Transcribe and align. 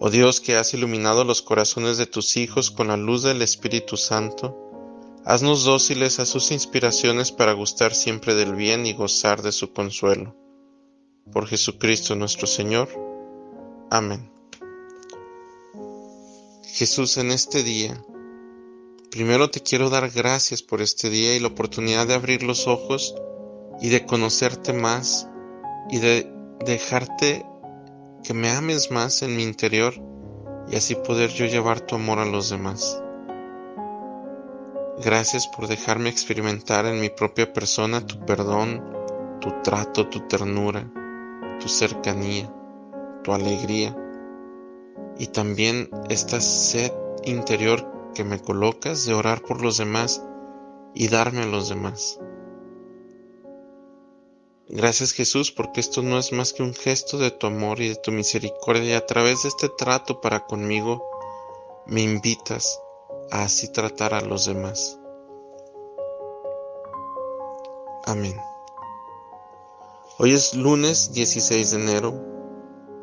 Oh 0.00 0.10
Dios 0.10 0.40
que 0.40 0.54
has 0.54 0.74
iluminado 0.74 1.24
los 1.24 1.42
corazones 1.42 1.98
de 1.98 2.06
tus 2.06 2.36
hijos 2.36 2.70
con 2.70 2.86
la 2.86 2.96
luz 2.96 3.24
del 3.24 3.42
Espíritu 3.42 3.96
Santo, 3.96 4.56
haznos 5.24 5.64
dóciles 5.64 6.20
a 6.20 6.26
sus 6.26 6.52
inspiraciones 6.52 7.32
para 7.32 7.52
gustar 7.52 7.96
siempre 7.96 8.36
del 8.36 8.54
bien 8.54 8.86
y 8.86 8.92
gozar 8.92 9.42
de 9.42 9.50
su 9.50 9.72
consuelo. 9.72 10.36
Por 11.32 11.48
Jesucristo 11.48 12.14
nuestro 12.14 12.46
Señor. 12.46 12.88
Amén. 13.90 14.30
Jesús, 16.62 17.16
en 17.16 17.32
este 17.32 17.64
día, 17.64 18.00
primero 19.10 19.50
te 19.50 19.64
quiero 19.64 19.90
dar 19.90 20.10
gracias 20.10 20.62
por 20.62 20.80
este 20.80 21.10
día 21.10 21.34
y 21.34 21.40
la 21.40 21.48
oportunidad 21.48 22.06
de 22.06 22.14
abrir 22.14 22.44
los 22.44 22.68
ojos 22.68 23.16
y 23.80 23.88
de 23.88 24.06
conocerte 24.06 24.72
más 24.72 25.26
y 25.90 25.98
de 25.98 26.32
dejarte 26.64 27.47
que 28.28 28.34
me 28.34 28.50
ames 28.50 28.90
más 28.90 29.22
en 29.22 29.34
mi 29.34 29.42
interior 29.42 29.94
y 30.70 30.76
así 30.76 30.94
poder 30.94 31.30
yo 31.30 31.46
llevar 31.46 31.80
tu 31.80 31.94
amor 31.94 32.18
a 32.18 32.26
los 32.26 32.50
demás. 32.50 33.02
Gracias 35.02 35.46
por 35.46 35.66
dejarme 35.66 36.10
experimentar 36.10 36.84
en 36.84 37.00
mi 37.00 37.08
propia 37.08 37.50
persona 37.50 38.06
tu 38.06 38.20
perdón, 38.26 38.84
tu 39.40 39.50
trato, 39.62 40.08
tu 40.08 40.28
ternura, 40.28 40.92
tu 41.58 41.70
cercanía, 41.70 42.52
tu 43.24 43.32
alegría 43.32 43.96
y 45.18 45.28
también 45.28 45.88
esta 46.10 46.38
sed 46.42 46.92
interior 47.24 48.12
que 48.14 48.24
me 48.24 48.40
colocas 48.40 49.06
de 49.06 49.14
orar 49.14 49.40
por 49.40 49.62
los 49.62 49.78
demás 49.78 50.22
y 50.92 51.08
darme 51.08 51.44
a 51.44 51.46
los 51.46 51.70
demás. 51.70 52.20
Gracias 54.70 55.12
Jesús 55.12 55.50
porque 55.50 55.80
esto 55.80 56.02
no 56.02 56.18
es 56.18 56.32
más 56.32 56.52
que 56.52 56.62
un 56.62 56.74
gesto 56.74 57.16
de 57.16 57.30
tu 57.30 57.46
amor 57.46 57.80
y 57.80 57.88
de 57.88 57.96
tu 57.96 58.12
misericordia 58.12 58.84
y 58.84 58.92
a 58.92 59.06
través 59.06 59.42
de 59.42 59.48
este 59.48 59.70
trato 59.70 60.20
para 60.20 60.44
conmigo 60.44 61.02
me 61.86 62.02
invitas 62.02 62.78
a 63.30 63.44
así 63.44 63.72
tratar 63.72 64.12
a 64.12 64.20
los 64.20 64.44
demás. 64.44 64.98
Amén. 68.04 68.38
Hoy 70.18 70.32
es 70.32 70.54
lunes 70.54 71.14
16 71.14 71.70
de 71.70 71.76
enero 71.82 72.14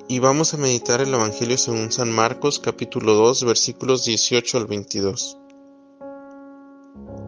y 0.08 0.20
vamos 0.20 0.54
a 0.54 0.58
meditar 0.58 1.02
el 1.02 1.12
Evangelio 1.12 1.58
según 1.58 1.92
San 1.92 2.12
Marcos 2.12 2.60
capítulo 2.60 3.16
2 3.16 3.44
versículos 3.44 4.06
18 4.06 4.60
al 4.60 4.68
22. 4.68 5.40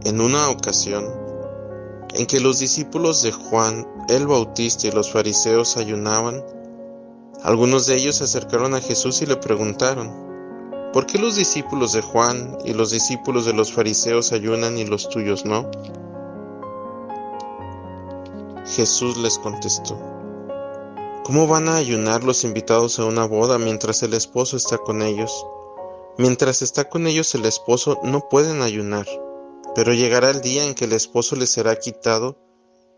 En 0.06 0.22
una 0.22 0.52
ocasión, 0.52 1.27
en 2.18 2.26
que 2.26 2.40
los 2.40 2.58
discípulos 2.58 3.22
de 3.22 3.32
Juan 3.32 3.88
el 4.10 4.26
Bautista 4.26 4.88
y 4.88 4.92
los 4.92 5.12
fariseos 5.12 5.78
ayunaban, 5.78 6.44
algunos 7.44 7.86
de 7.86 7.96
ellos 7.96 8.16
se 8.16 8.24
acercaron 8.24 8.74
a 8.74 8.82
Jesús 8.82 9.22
y 9.22 9.28
le 9.28 9.36
preguntaron, 9.36 10.12
¿por 10.94 11.06
qué 11.06 11.20
los 11.20 11.36
discípulos 11.36 11.94
de 11.94 12.02
Juan 12.02 12.58
y 12.66 12.74
los 12.74 12.90
discípulos 12.90 13.46
de 13.46 13.54
los 13.54 13.72
fariseos 13.72 14.31
ayunan 14.31 14.80
y 14.80 14.86
los 14.86 15.09
tuyos 15.09 15.46
no? 15.46 15.69
Jesús 18.66 19.16
les 19.18 19.38
contestó, 19.38 20.00
¿cómo 21.24 21.46
van 21.46 21.70
a 21.70 21.75
ayunar 21.75 22.24
los 22.24 22.44
invitados 22.44 22.97
a 22.97 23.06
una 23.06 23.28
boda 23.28 23.59
mientras 23.59 24.02
el 24.02 24.16
esposo 24.16 24.58
está 24.58 24.80
con 24.80 25.03
ellos? 25.03 25.46
Mientras 26.18 26.64
está 26.64 26.90
con 26.90 27.06
ellos 27.06 27.36
el 27.36 27.46
esposo 27.46 28.00
no 28.02 28.28
pueden 28.28 28.64
ayunar. 28.64 29.06
Pero 29.78 29.94
llegará 29.94 30.32
el 30.32 30.42
día 30.42 30.64
en 30.64 30.74
que 30.74 30.86
el 30.86 30.94
esposo 30.94 31.36
les 31.36 31.52
será 31.52 31.76
quitado 31.76 32.40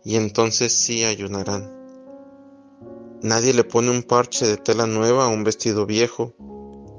y 0.06 0.16
entonces 0.16 0.72
sí 0.72 1.04
ayunarán. 1.04 1.70
Nadie 3.22 3.54
le 3.54 3.66
pone 3.66 3.92
un 3.92 4.02
parche 4.02 4.48
de 4.48 4.56
tela 4.56 4.88
nueva 4.88 5.26
a 5.26 5.28
un 5.28 5.44
vestido 5.44 5.86
viejo, 5.86 6.36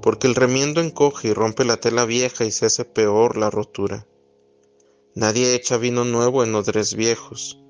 porque 0.02 0.26
el 0.26 0.34
remiendo 0.34 0.82
encoge 0.82 1.28
y 1.28 1.32
rompe 1.32 1.64
la 1.64 1.78
tela 1.78 2.04
vieja 2.04 2.44
y 2.44 2.50
se 2.50 2.66
hace 2.66 2.84
peor 2.84 3.38
la 3.38 3.48
rotura. 3.48 4.06
Nadie 5.14 5.54
echa 5.54 5.78
vino 5.78 6.04
nuevo 6.04 6.44
en 6.44 6.54
odres 6.54 6.94
viejos, 6.94 7.64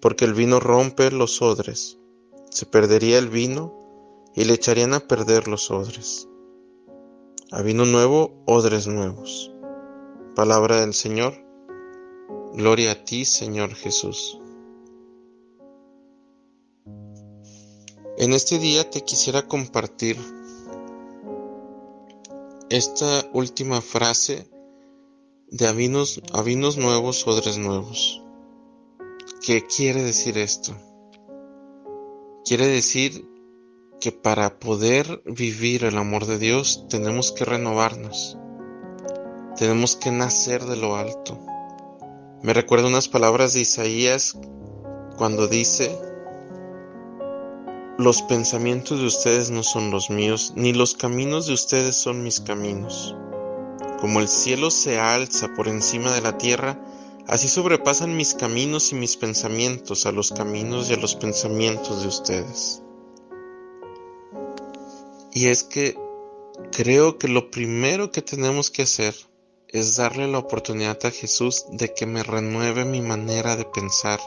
porque 0.00 0.24
el 0.24 0.34
vino 0.34 0.58
rompe 0.58 1.12
los 1.12 1.42
odres. 1.42 1.96
Se 2.50 2.66
perdería 2.66 3.18
el 3.18 3.28
vino 3.28 3.72
y 4.34 4.46
le 4.46 4.54
echarían 4.54 4.94
a 4.94 5.06
perder 5.06 5.46
los 5.46 5.70
odres. 5.70 6.26
A 7.52 7.62
vino 7.62 7.84
nuevo, 7.84 8.42
odres 8.48 8.88
nuevos. 8.88 9.52
Palabra 10.34 10.80
del 10.80 10.94
Señor. 10.94 11.51
Gloria 12.54 12.92
a 12.92 13.02
ti, 13.02 13.24
Señor 13.24 13.74
Jesús. 13.74 14.38
En 18.18 18.34
este 18.34 18.58
día 18.58 18.90
te 18.90 19.00
quisiera 19.00 19.48
compartir 19.48 20.18
esta 22.68 23.26
última 23.32 23.80
frase 23.80 24.50
de 25.48 25.66
avinos, 25.66 26.20
avinos 26.34 26.76
nuevos, 26.76 27.26
odres 27.26 27.56
nuevos. 27.56 28.22
¿Qué 29.40 29.64
quiere 29.64 30.02
decir 30.02 30.36
esto? 30.36 30.76
Quiere 32.44 32.66
decir 32.66 33.26
que 33.98 34.12
para 34.12 34.58
poder 34.58 35.22
vivir 35.24 35.84
el 35.84 35.96
amor 35.96 36.26
de 36.26 36.38
Dios 36.38 36.86
tenemos 36.90 37.32
que 37.32 37.46
renovarnos, 37.46 38.36
tenemos 39.56 39.96
que 39.96 40.10
nacer 40.10 40.66
de 40.66 40.76
lo 40.76 40.96
alto 40.96 41.40
me 42.42 42.52
recuerda 42.52 42.88
unas 42.88 43.08
palabras 43.08 43.54
de 43.54 43.60
Isaías 43.60 44.36
cuando 45.16 45.46
dice, 45.46 45.96
los 47.98 48.22
pensamientos 48.22 48.98
de 48.98 49.06
ustedes 49.06 49.50
no 49.50 49.62
son 49.62 49.92
los 49.92 50.10
míos, 50.10 50.52
ni 50.56 50.72
los 50.72 50.94
caminos 50.94 51.46
de 51.46 51.52
ustedes 51.52 51.94
son 51.94 52.24
mis 52.24 52.40
caminos. 52.40 53.14
Como 54.00 54.18
el 54.18 54.26
cielo 54.26 54.72
se 54.72 54.98
alza 54.98 55.54
por 55.54 55.68
encima 55.68 56.12
de 56.12 56.20
la 56.20 56.36
tierra, 56.36 56.84
así 57.28 57.46
sobrepasan 57.46 58.16
mis 58.16 58.34
caminos 58.34 58.90
y 58.90 58.96
mis 58.96 59.16
pensamientos 59.16 60.06
a 60.06 60.12
los 60.12 60.32
caminos 60.32 60.90
y 60.90 60.94
a 60.94 60.96
los 60.96 61.14
pensamientos 61.14 62.02
de 62.02 62.08
ustedes. 62.08 62.82
Y 65.32 65.46
es 65.46 65.62
que 65.62 65.96
creo 66.72 67.18
que 67.18 67.28
lo 67.28 67.52
primero 67.52 68.10
que 68.10 68.20
tenemos 68.20 68.70
que 68.70 68.82
hacer 68.82 69.14
es 69.72 69.96
darle 69.96 70.28
la 70.28 70.38
oportunidad 70.38 70.98
a 71.04 71.10
Jesús 71.10 71.64
de 71.70 71.94
que 71.94 72.04
me 72.04 72.22
renueve 72.22 72.84
mi 72.84 73.00
manera 73.00 73.56
de 73.56 73.64
pensar 73.64 74.20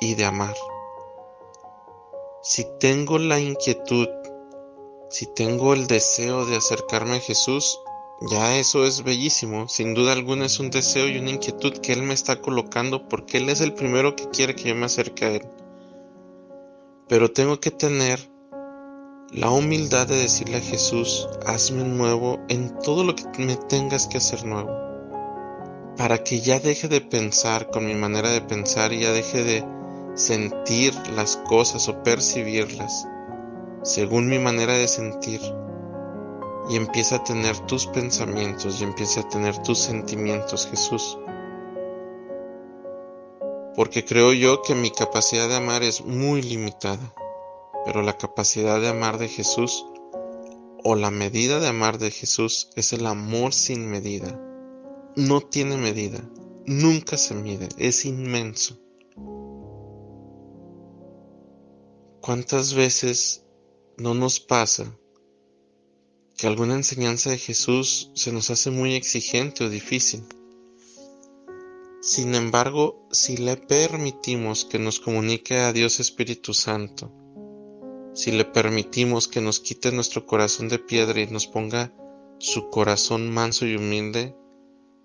y 0.00 0.14
de 0.14 0.24
amar. 0.24 0.56
Si 2.42 2.66
tengo 2.80 3.18
la 3.18 3.38
inquietud, 3.38 4.08
si 5.08 5.26
tengo 5.26 5.74
el 5.74 5.86
deseo 5.86 6.44
de 6.46 6.56
acercarme 6.56 7.16
a 7.16 7.20
Jesús, 7.20 7.78
ya 8.28 8.56
eso 8.56 8.84
es 8.84 9.04
bellísimo. 9.04 9.68
Sin 9.68 9.94
duda 9.94 10.12
alguna 10.12 10.46
es 10.46 10.58
un 10.58 10.70
deseo 10.70 11.06
y 11.06 11.18
una 11.18 11.30
inquietud 11.30 11.74
que 11.78 11.92
Él 11.92 12.02
me 12.02 12.14
está 12.14 12.40
colocando 12.40 13.08
porque 13.08 13.38
Él 13.38 13.48
es 13.50 13.60
el 13.60 13.74
primero 13.74 14.16
que 14.16 14.28
quiere 14.30 14.56
que 14.56 14.70
yo 14.70 14.74
me 14.74 14.86
acerque 14.86 15.24
a 15.24 15.30
Él. 15.30 15.48
Pero 17.06 17.30
tengo 17.30 17.60
que 17.60 17.70
tener 17.70 18.31
la 19.32 19.50
humildad 19.50 20.06
de 20.06 20.16
decirle 20.16 20.58
a 20.58 20.60
Jesús, 20.60 21.26
hazme 21.46 21.84
nuevo 21.84 22.38
en 22.50 22.78
todo 22.80 23.02
lo 23.02 23.16
que 23.16 23.26
me 23.38 23.56
tengas 23.56 24.06
que 24.06 24.18
hacer 24.18 24.44
nuevo, 24.44 24.70
para 25.96 26.22
que 26.22 26.42
ya 26.42 26.60
deje 26.60 26.86
de 26.86 27.00
pensar 27.00 27.70
con 27.70 27.86
mi 27.86 27.94
manera 27.94 28.30
de 28.30 28.42
pensar 28.42 28.92
y 28.92 29.00
ya 29.00 29.12
deje 29.12 29.42
de 29.42 29.64
sentir 30.14 30.92
las 31.16 31.38
cosas 31.48 31.88
o 31.88 32.02
percibirlas 32.02 33.06
según 33.82 34.28
mi 34.28 34.38
manera 34.38 34.74
de 34.74 34.86
sentir 34.86 35.40
y 36.68 36.76
empiece 36.76 37.14
a 37.14 37.24
tener 37.24 37.58
tus 37.60 37.86
pensamientos 37.86 38.80
y 38.80 38.84
empiece 38.84 39.20
a 39.20 39.28
tener 39.30 39.56
tus 39.62 39.78
sentimientos, 39.78 40.68
Jesús. 40.68 41.18
Porque 43.74 44.04
creo 44.04 44.34
yo 44.34 44.60
que 44.60 44.74
mi 44.74 44.90
capacidad 44.90 45.48
de 45.48 45.56
amar 45.56 45.82
es 45.82 46.04
muy 46.04 46.42
limitada 46.42 47.14
pero 47.84 48.02
la 48.02 48.16
capacidad 48.16 48.80
de 48.80 48.88
amar 48.88 49.18
de 49.18 49.28
Jesús 49.28 49.84
o 50.84 50.94
la 50.94 51.10
medida 51.10 51.60
de 51.60 51.68
amar 51.68 51.98
de 51.98 52.10
Jesús 52.10 52.70
es 52.76 52.92
el 52.92 53.06
amor 53.06 53.52
sin 53.52 53.88
medida. 53.88 54.40
No 55.16 55.40
tiene 55.40 55.76
medida, 55.76 56.20
nunca 56.66 57.16
se 57.16 57.34
mide, 57.34 57.68
es 57.78 58.04
inmenso. 58.04 58.78
¿Cuántas 62.20 62.74
veces 62.74 63.44
no 63.96 64.14
nos 64.14 64.40
pasa 64.40 64.96
que 66.36 66.46
alguna 66.46 66.74
enseñanza 66.74 67.30
de 67.30 67.38
Jesús 67.38 68.10
se 68.14 68.32
nos 68.32 68.50
hace 68.50 68.70
muy 68.70 68.94
exigente 68.94 69.64
o 69.64 69.70
difícil. 69.70 70.24
Sin 72.00 72.34
embargo, 72.34 73.06
si 73.12 73.36
le 73.36 73.56
permitimos 73.56 74.64
que 74.64 74.80
nos 74.80 74.98
comunique 74.98 75.58
a 75.58 75.72
Dios 75.72 76.00
Espíritu 76.00 76.52
Santo, 76.52 77.12
si 78.14 78.30
le 78.30 78.44
permitimos 78.44 79.26
que 79.28 79.40
nos 79.40 79.60
quite 79.60 79.90
nuestro 79.92 80.26
corazón 80.26 80.68
de 80.68 80.78
piedra 80.78 81.20
y 81.20 81.26
nos 81.26 81.46
ponga 81.46 81.92
su 82.38 82.68
corazón 82.68 83.30
manso 83.30 83.66
y 83.66 83.76
humilde, 83.76 84.36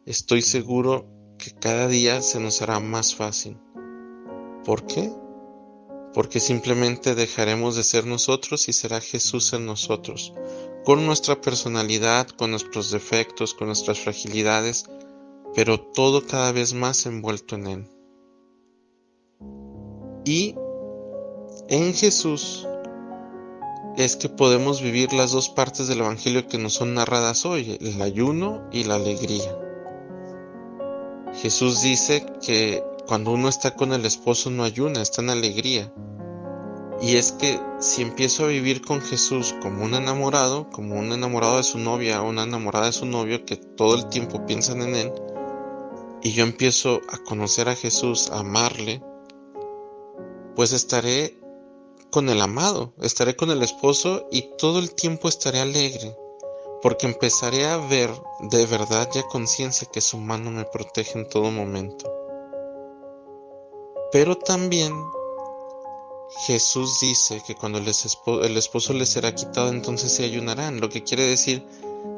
estoy 0.05 0.41
seguro 0.41 1.07
que 1.37 1.51
cada 1.51 1.87
día 1.87 2.21
se 2.21 2.39
nos 2.39 2.61
hará 2.61 2.79
más 2.79 3.15
fácil. 3.15 3.57
¿Por 4.65 4.85
qué? 4.85 5.11
Porque 6.13 6.39
simplemente 6.39 7.15
dejaremos 7.15 7.75
de 7.75 7.83
ser 7.83 8.05
nosotros 8.05 8.67
y 8.67 8.73
será 8.73 8.99
Jesús 8.99 9.53
en 9.53 9.65
nosotros, 9.65 10.33
con 10.83 11.05
nuestra 11.05 11.39
personalidad, 11.39 12.27
con 12.27 12.51
nuestros 12.51 12.91
defectos, 12.91 13.53
con 13.53 13.67
nuestras 13.67 13.99
fragilidades, 13.99 14.85
pero 15.55 15.79
todo 15.79 16.25
cada 16.25 16.51
vez 16.51 16.73
más 16.73 17.05
envuelto 17.05 17.55
en 17.55 17.67
Él. 17.67 17.87
Y 20.25 20.55
en 21.69 21.93
Jesús 21.93 22.67
es 23.97 24.15
que 24.15 24.29
podemos 24.29 24.81
vivir 24.83 25.11
las 25.11 25.31
dos 25.31 25.49
partes 25.49 25.87
del 25.87 26.01
Evangelio 26.01 26.47
que 26.47 26.59
nos 26.59 26.73
son 26.73 26.93
narradas 26.93 27.47
hoy, 27.47 27.79
el 27.81 27.99
ayuno 27.99 28.69
y 28.71 28.83
la 28.83 28.95
alegría. 28.95 29.57
Jesús 31.33 31.81
dice 31.81 32.23
que 32.45 32.83
cuando 33.07 33.31
uno 33.31 33.49
está 33.49 33.75
con 33.75 33.93
el 33.93 34.05
esposo 34.05 34.51
no 34.51 34.63
ayuna, 34.63 35.01
está 35.01 35.23
en 35.23 35.31
alegría. 35.31 35.91
Y 37.01 37.15
es 37.15 37.31
que 37.31 37.59
si 37.79 38.03
empiezo 38.03 38.45
a 38.45 38.49
vivir 38.49 38.81
con 38.81 39.01
Jesús 39.01 39.55
como 39.61 39.83
un 39.83 39.95
enamorado, 39.95 40.69
como 40.69 40.95
un 40.95 41.11
enamorado 41.11 41.57
de 41.57 41.63
su 41.63 41.79
novia 41.79 42.21
una 42.21 42.43
enamorada 42.43 42.87
de 42.87 42.93
su 42.93 43.05
novio 43.07 43.45
que 43.45 43.55
todo 43.55 43.95
el 43.95 44.09
tiempo 44.09 44.45
piensan 44.45 44.83
en 44.83 44.95
él, 44.95 45.11
y 46.21 46.33
yo 46.33 46.43
empiezo 46.43 47.01
a 47.09 47.17
conocer 47.17 47.67
a 47.67 47.75
Jesús, 47.75 48.29
a 48.31 48.39
amarle, 48.39 49.01
pues 50.55 50.71
estaré 50.71 51.39
con 52.11 52.29
el 52.29 52.41
amado, 52.41 52.93
estaré 53.01 53.35
con 53.35 53.51
el 53.51 53.61
esposo 53.63 54.27
y 54.31 54.43
todo 54.57 54.79
el 54.79 54.93
tiempo 54.93 55.27
estaré 55.27 55.59
alegre, 55.59 56.15
porque 56.81 57.05
empezaré 57.05 57.65
a 57.65 57.77
ver 57.77 58.09
de 58.49 58.65
verdad 58.65 59.09
ya 59.13 59.23
conciencia 59.23 59.87
que 59.91 60.01
su 60.01 60.17
mano 60.17 60.51
me 60.51 60.65
protege 60.65 61.19
en 61.19 61.27
todo 61.27 61.51
momento. 61.51 62.11
Pero 64.11 64.37
también 64.37 64.93
Jesús 66.45 66.99
dice 67.01 67.41
que 67.45 67.55
cuando 67.55 67.79
el 67.79 67.87
esposo, 67.87 68.43
el 68.43 68.55
esposo 68.55 68.93
le 68.93 69.05
será 69.05 69.35
quitado, 69.35 69.69
entonces 69.69 70.11
se 70.11 70.23
ayunarán, 70.23 70.79
lo 70.79 70.89
que 70.89 71.03
quiere 71.03 71.23
decir 71.23 71.65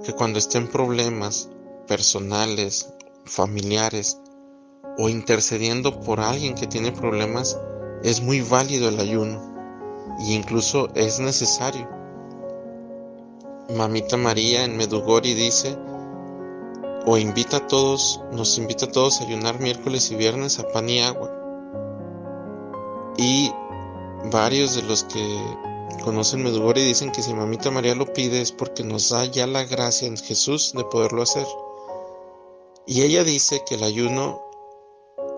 que 0.04 0.14
cuando 0.14 0.40
estén 0.40 0.68
problemas 0.68 1.50
personales 1.88 2.90
familiares 3.26 4.20
o 4.98 5.10
intercediendo 5.10 6.00
por 6.02 6.20
alguien 6.20 6.56
que 6.56 6.68
tiene 6.68 6.92
problemas, 6.92 7.58
es 8.04 8.22
muy 8.22 8.42
válido 8.42 8.90
el 8.90 9.00
ayuno 9.00 9.49
e 10.20 10.34
incluso 10.34 10.90
es 10.96 11.20
necesario. 11.20 11.88
Mamita 13.76 14.18
María 14.18 14.64
en 14.64 14.78
Medugori 14.78 15.34
dice, 15.34 15.78
o 17.06 17.18
invita 17.18 17.58
a 17.58 17.68
todos, 17.68 18.20
nos 18.32 18.58
invita 18.58 18.86
a 18.86 18.92
todos 18.92 19.22
a 19.22 19.26
ayunar 19.26 19.60
miércoles 19.60 20.10
y 20.12 20.16
viernes 20.16 20.60
a 20.60 20.68
pan 20.72 20.90
y 20.90 21.02
agua. 21.02 21.32
Y 23.18 23.52
varios 24.32 24.76
de 24.76 24.84
los 24.84 25.04
que 25.04 25.40
conocen 26.04 26.44
Medugori 26.44 26.82
dicen 26.82 27.12
que 27.12 27.22
si 27.22 27.34
Mamita 27.34 27.72
María 27.72 27.96
lo 27.96 28.12
pide 28.12 28.42
es 28.42 28.52
porque 28.52 28.84
nos 28.84 29.10
da 29.10 29.26
ya 29.26 29.46
la 29.46 29.64
gracia 29.64 30.08
en 30.08 30.18
Jesús 30.18 30.74
de 30.74 30.84
poderlo 30.86 31.22
hacer. 31.22 31.46
Y 32.86 33.04
ella 33.04 33.24
dice 33.24 33.64
que 33.68 33.76
el 33.76 33.84
ayuno 33.84 34.42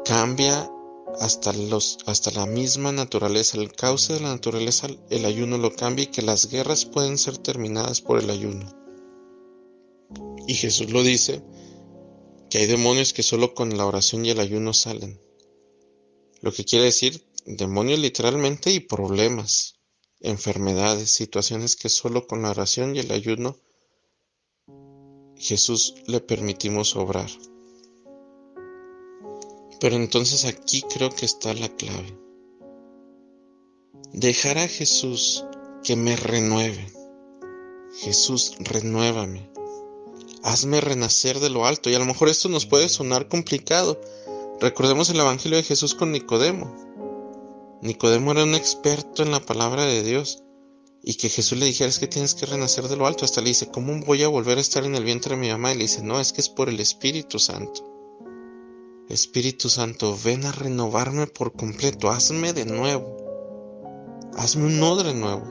cambia 0.06 0.72
hasta, 1.20 1.54
los, 1.54 1.98
hasta 2.06 2.32
la 2.32 2.46
misma 2.46 2.92
naturaleza, 2.92 3.58
el 3.58 3.74
cauce 3.74 4.14
de 4.14 4.22
la 4.22 4.30
naturaleza, 4.30 4.88
el 5.10 5.26
ayuno 5.26 5.58
lo 5.58 5.76
cambia 5.76 6.04
y 6.04 6.08
que 6.08 6.22
las 6.22 6.50
guerras 6.50 6.86
pueden 6.86 7.18
ser 7.18 7.38
terminadas 7.38 8.02
por 8.02 8.20
el 8.20 8.30
ayuno. 8.30 8.74
Y 10.48 10.54
Jesús 10.56 10.92
lo 10.92 11.04
dice, 11.04 11.44
que 12.50 12.60
hay 12.60 12.68
demonios 12.68 13.14
que 13.14 13.24
solo 13.24 13.54
con 13.54 13.78
la 13.78 13.86
oración 13.86 14.26
y 14.26 14.30
el 14.30 14.40
ayuno 14.40 14.74
salen. 14.74 15.20
Lo 16.42 16.52
que 16.52 16.66
quiere 16.66 16.86
decir 16.86 17.26
demonios 17.46 18.00
literalmente 18.00 18.72
y 18.72 18.80
problemas, 18.80 19.76
enfermedades, 20.20 21.12
situaciones 21.12 21.76
que 21.76 21.90
solo 21.90 22.28
con 22.28 22.42
la 22.42 22.52
oración 22.52 22.96
y 22.96 23.00
el 23.00 23.12
ayuno 23.12 23.58
Jesús 25.38 25.96
le 26.06 26.20
permitimos 26.20 26.96
obrar. 26.96 27.30
Pero 29.82 29.96
entonces 29.96 30.46
aquí 30.46 30.84
creo 30.84 31.10
que 31.10 31.26
está 31.26 31.56
la 31.56 31.68
clave. 31.68 32.16
Dejar 34.14 34.60
a 34.60 34.68
Jesús 34.68 35.44
que 35.84 35.96
me 35.96 36.16
renueve. 36.16 36.94
Jesús, 37.98 38.54
renuévame. 38.60 39.50
Hazme 40.44 40.82
renacer 40.82 41.40
de 41.40 41.50
lo 41.50 41.66
alto. 41.66 41.90
Y 41.90 41.96
a 41.96 42.00
lo 42.00 42.06
mejor 42.06 42.30
esto 42.30 42.48
nos 42.48 42.68
puede 42.68 42.90
sonar 42.90 43.28
complicado. 43.28 44.00
Recordemos 44.60 45.10
el 45.10 45.20
Evangelio 45.20 45.58
de 45.58 45.64
Jesús 45.64 45.96
con 45.96 46.12
Nicodemo. 46.12 47.80
Nicodemo 47.82 48.34
era 48.34 48.44
un 48.44 48.54
experto 48.54 49.24
en 49.24 49.32
la 49.32 49.40
palabra 49.40 49.86
de 49.86 50.04
Dios 50.04 50.44
y 51.02 51.16
que 51.16 51.30
Jesús 51.30 51.58
le 51.58 51.66
dijera 51.66 51.90
es 51.90 51.98
que 51.98 52.06
tienes 52.06 52.36
que 52.36 52.46
renacer 52.46 52.88
de 52.88 52.98
lo 52.98 53.08
alto. 53.08 53.26
Hasta 53.26 53.42
le 53.42 53.48
dice, 53.48 53.72
¿cómo 53.72 54.00
voy 54.06 54.22
a 54.22 54.28
volver 54.28 54.60
a 54.60 54.62
estar 54.62 54.86
en 54.86 54.94
el 54.94 55.04
vientre 55.04 55.34
de 55.34 55.42
mi 55.42 55.50
mamá? 55.50 55.74
Y 55.74 55.78
le 55.78 55.86
dice, 55.86 56.04
no, 56.04 56.20
es 56.20 56.34
que 56.34 56.42
es 56.42 56.50
por 56.50 56.70
el 56.70 56.80
Espíritu 56.80 57.40
Santo. 57.40 57.91
Espíritu 59.12 59.68
Santo, 59.68 60.18
ven 60.24 60.46
a 60.46 60.54
renovarme 60.54 61.28
por 61.28 61.52
completo, 61.52 62.10
hazme 62.10 62.54
de 62.54 62.66
nuevo. 62.66 63.18
Hazme 64.38 64.68
un 64.68 64.82
odre 64.82 65.14
nuevo. 65.14 65.44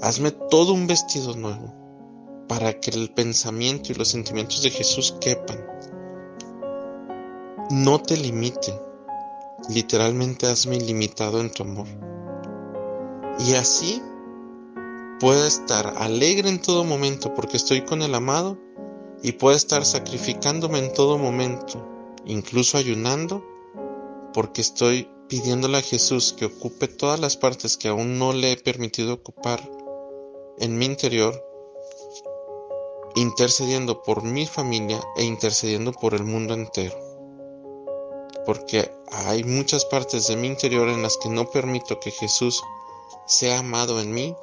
Hazme 0.00 0.30
todo 0.30 0.72
un 0.72 0.86
vestido 0.86 1.36
nuevo 1.36 1.74
para 2.48 2.80
que 2.80 2.90
el 2.90 3.12
pensamiento 3.12 3.92
y 3.92 3.96
los 3.96 4.08
sentimientos 4.08 4.62
de 4.62 4.70
Jesús 4.70 5.14
quepan. 5.20 5.62
No 7.70 8.00
te 8.00 8.16
limite. 8.16 8.74
Literalmente 9.68 10.46
hazme 10.46 10.76
ilimitado 10.76 11.40
en 11.40 11.52
tu 11.52 11.64
amor. 11.64 11.86
Y 13.46 13.56
así 13.56 14.02
pueda 15.20 15.46
estar 15.46 15.94
alegre 15.98 16.48
en 16.48 16.62
todo 16.62 16.84
momento 16.84 17.34
porque 17.34 17.58
estoy 17.58 17.82
con 17.82 18.00
el 18.00 18.14
amado 18.14 18.58
y 19.22 19.32
pueda 19.32 19.56
estar 19.56 19.84
sacrificándome 19.84 20.78
en 20.78 20.94
todo 20.94 21.18
momento, 21.18 21.86
incluso 22.24 22.78
ayunando, 22.78 23.44
porque 24.32 24.60
estoy 24.60 25.08
pidiéndole 25.28 25.78
a 25.78 25.82
Jesús 25.82 26.34
que 26.36 26.46
ocupe 26.46 26.88
todas 26.88 27.20
las 27.20 27.36
partes 27.36 27.76
que 27.76 27.88
aún 27.88 28.18
no 28.18 28.32
le 28.32 28.52
he 28.52 28.56
permitido 28.56 29.14
ocupar 29.14 29.60
en 30.58 30.76
mi 30.76 30.86
interior, 30.86 31.40
intercediendo 33.14 34.02
por 34.02 34.22
mi 34.22 34.46
familia 34.46 35.00
e 35.16 35.24
intercediendo 35.24 35.92
por 35.92 36.14
el 36.14 36.24
mundo 36.24 36.54
entero. 36.54 36.96
Porque 38.44 38.90
hay 39.12 39.44
muchas 39.44 39.84
partes 39.84 40.26
de 40.26 40.36
mi 40.36 40.48
interior 40.48 40.88
en 40.88 41.02
las 41.02 41.16
que 41.16 41.28
no 41.28 41.50
permito 41.50 42.00
que 42.00 42.10
Jesús 42.10 42.62
sea 43.26 43.60
amado 43.60 44.00
en 44.00 44.12
mí 44.12 44.34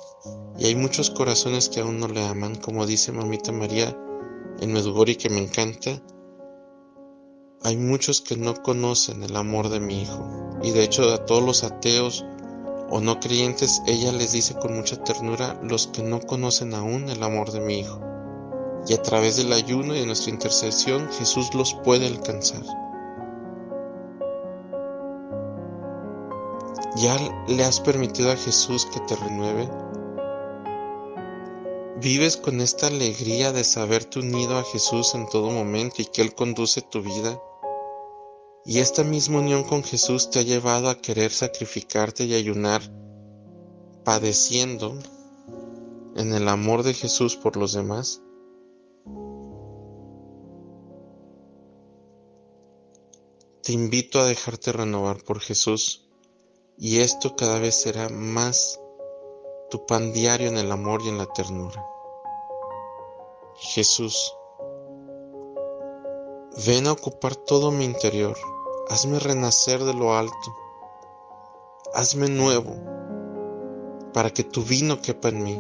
y 0.58 0.66
hay 0.66 0.76
muchos 0.76 1.10
corazones 1.10 1.70
que 1.70 1.82
aún 1.82 2.00
no 2.00 2.08
le 2.08 2.26
aman, 2.26 2.56
como 2.56 2.86
dice 2.86 3.12
mamita 3.12 3.52
María 3.52 3.96
en 4.60 4.74
Medugori 4.74 5.16
que 5.16 5.30
me 5.30 5.40
encanta. 5.40 6.02
Hay 7.64 7.76
muchos 7.76 8.22
que 8.22 8.38
no 8.38 8.54
conocen 8.54 9.24
el 9.24 9.36
amor 9.36 9.70
de 9.70 9.80
mi 9.80 10.02
hijo 10.02 10.58
y 10.62 10.72
de 10.72 10.84
hecho 10.84 11.12
a 11.12 11.26
todos 11.26 11.44
los 11.44 11.64
ateos 11.64 12.24
o 12.90 13.02
no 13.02 13.20
creyentes 13.20 13.82
ella 13.88 14.12
les 14.12 14.32
dice 14.32 14.54
con 14.56 14.76
mucha 14.76 15.04
ternura 15.04 15.60
los 15.64 15.88
que 15.88 16.04
no 16.04 16.22
conocen 16.22 16.74
aún 16.74 17.10
el 17.10 17.22
amor 17.24 17.52
de 17.52 17.60
mi 17.60 17.80
hijo. 17.80 18.00
Y 18.88 18.94
a 18.94 19.02
través 19.02 19.38
del 19.38 19.52
ayuno 19.52 19.96
y 19.96 20.00
de 20.00 20.06
nuestra 20.06 20.32
intercesión 20.32 21.10
Jesús 21.12 21.54
los 21.54 21.74
puede 21.84 22.08
alcanzar. 22.08 22.64
¿Ya 26.96 27.18
le 27.48 27.64
has 27.64 27.80
permitido 27.80 28.32
a 28.32 28.38
Jesús 28.38 28.86
que 28.86 29.00
te 29.02 29.16
renueve? 29.16 29.70
¿Vives 32.10 32.38
con 32.38 32.62
esta 32.62 32.88
alegría 32.88 33.52
de 33.52 33.66
saberte 33.66 34.20
unido 34.20 34.58
a 34.58 34.64
Jesús 34.64 35.14
en 35.14 35.28
todo 35.28 35.52
momento 35.52 36.02
y 36.02 36.06
que 36.06 36.22
Él 36.22 36.34
conduce 36.34 36.82
tu 36.82 37.02
vida? 37.02 37.38
¿Y 38.64 38.80
esta 38.80 39.04
misma 39.04 39.40
unión 39.40 39.66
con 39.66 39.84
Jesús 39.84 40.30
te 40.30 40.40
ha 40.40 40.42
llevado 40.44 40.88
a 40.88 41.02
querer 41.02 41.32
sacrificarte 41.32 42.24
y 42.24 42.34
ayunar, 42.34 42.82
padeciendo 44.06 44.98
en 46.16 46.34
el 46.34 46.48
amor 46.48 46.84
de 46.84 46.94
Jesús 46.94 47.36
por 47.36 47.58
los 47.58 47.74
demás? 47.74 48.22
Te 53.64 53.74
invito 53.74 54.22
a 54.22 54.28
dejarte 54.28 54.72
renovar 54.72 55.26
por 55.26 55.42
Jesús 55.42 56.08
y 56.78 57.00
esto 57.00 57.36
cada 57.36 57.60
vez 57.60 57.76
será 57.76 58.08
más 58.08 58.80
tu 59.70 59.86
pan 59.86 60.14
diario 60.14 60.48
en 60.48 60.58
el 60.58 60.72
amor 60.72 61.02
y 61.04 61.10
en 61.10 61.18
la 61.18 61.26
ternura. 61.26 61.97
Jesús, 63.60 64.36
ven 66.68 66.86
a 66.86 66.92
ocupar 66.92 67.36
todo 67.36 67.72
mi 67.72 67.86
interior, 67.86 68.38
hazme 68.88 69.18
renacer 69.18 69.84
de 69.84 69.96
lo 69.96 70.16
alto, 70.16 70.56
hazme 71.92 72.30
nuevo, 72.30 72.76
para 74.14 74.30
que 74.30 74.44
tu 74.44 74.62
vino 74.62 75.02
quepa 75.02 75.30
en 75.30 75.44
mí. 75.44 75.60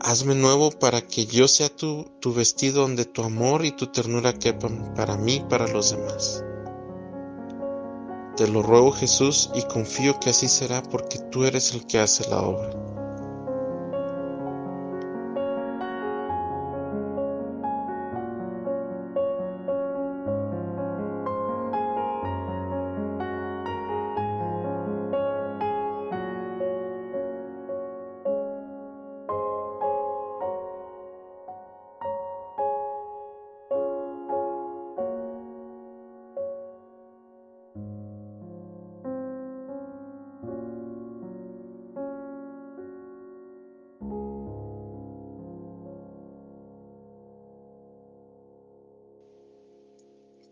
Hazme 0.00 0.34
nuevo 0.34 0.70
para 0.70 1.02
que 1.02 1.26
yo 1.26 1.46
sea 1.46 1.68
tu, 1.68 2.06
vestido 2.34 2.82
donde 2.82 3.04
tu 3.04 3.22
amor 3.22 3.66
y 3.66 3.72
tu 3.72 3.88
ternura 3.88 4.32
quepan 4.32 4.94
para 4.94 5.18
mí 5.18 5.34
y 5.34 5.40
para 5.40 5.66
los 5.66 5.90
demás. 5.90 6.42
Te 8.38 8.48
lo 8.48 8.62
ruego 8.62 8.92
Jesús 8.92 9.50
y 9.54 9.60
confío 9.64 10.18
que 10.18 10.30
así 10.30 10.48
será 10.48 10.82
porque 10.82 11.18
tú 11.18 11.44
eres 11.44 11.74
el 11.74 11.86
que 11.86 11.98
hace 11.98 12.26
la 12.30 12.40
obra. 12.40 12.89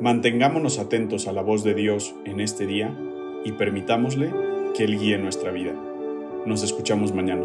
Mantengámonos 0.00 0.78
atentos 0.78 1.26
a 1.26 1.32
la 1.32 1.42
voz 1.42 1.64
de 1.64 1.74
Dios 1.74 2.14
en 2.24 2.40
este 2.40 2.66
día 2.66 2.96
y 3.44 3.52
permitámosle 3.52 4.32
que 4.76 4.84
Él 4.84 4.96
guíe 4.96 5.18
nuestra 5.18 5.50
vida. 5.50 5.74
Nos 6.46 6.62
escuchamos 6.62 7.12
mañana. 7.12 7.44